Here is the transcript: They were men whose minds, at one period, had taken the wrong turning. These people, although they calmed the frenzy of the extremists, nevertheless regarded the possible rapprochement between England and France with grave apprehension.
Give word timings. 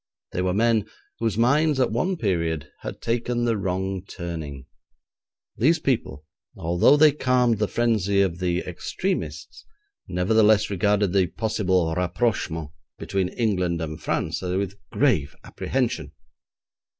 They 0.31 0.41
were 0.41 0.55
men 0.55 0.87
whose 1.19 1.37
minds, 1.37 1.79
at 1.79 1.91
one 1.91 2.17
period, 2.17 2.71
had 2.79 3.03
taken 3.03 3.45
the 3.45 3.55
wrong 3.55 4.03
turning. 4.03 4.65
These 5.55 5.77
people, 5.77 6.25
although 6.57 6.97
they 6.97 7.11
calmed 7.11 7.59
the 7.59 7.67
frenzy 7.67 8.19
of 8.21 8.39
the 8.39 8.61
extremists, 8.61 9.63
nevertheless 10.07 10.71
regarded 10.71 11.13
the 11.13 11.27
possible 11.27 11.93
rapprochement 11.93 12.71
between 12.97 13.29
England 13.29 13.79
and 13.79 14.01
France 14.01 14.41
with 14.41 14.75
grave 14.89 15.35
apprehension. 15.43 16.13